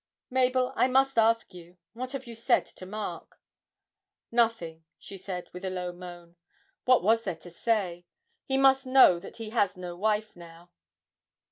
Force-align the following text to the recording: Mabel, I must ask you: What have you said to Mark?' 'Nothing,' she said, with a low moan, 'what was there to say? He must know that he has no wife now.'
Mabel, 0.31 0.73
I 0.75 0.87
must 0.87 1.15
ask 1.19 1.53
you: 1.53 1.77
What 1.93 2.13
have 2.13 2.25
you 2.25 2.33
said 2.33 2.65
to 2.65 2.87
Mark?' 2.87 3.39
'Nothing,' 4.31 4.83
she 4.97 5.15
said, 5.15 5.47
with 5.53 5.63
a 5.63 5.69
low 5.69 5.91
moan, 5.93 6.37
'what 6.85 7.03
was 7.03 7.23
there 7.23 7.35
to 7.35 7.51
say? 7.51 8.07
He 8.43 8.57
must 8.57 8.87
know 8.87 9.19
that 9.19 9.37
he 9.37 9.51
has 9.51 9.77
no 9.77 9.95
wife 9.95 10.35
now.' 10.35 10.71